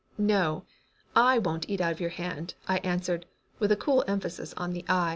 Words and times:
"No, 0.17 0.65
I 1.15 1.37
won't 1.37 1.69
eat 1.69 1.79
out 1.79 1.91
of 1.91 1.99
your 2.01 2.09
hand," 2.09 2.55
I 2.67 2.79
answered, 2.79 3.27
with 3.59 3.71
a 3.71 3.75
cool 3.77 4.03
emphasis 4.07 4.51
on 4.57 4.73
the 4.73 4.83
"I." 4.89 5.09